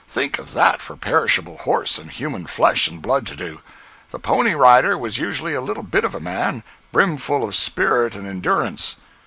[0.07, 3.61] Think of that for perishable horse and human flesh and blood to do!
[4.09, 8.25] The pony rider was usually a little bit of a man, brimful of spirit and
[8.25, 8.95] endurance.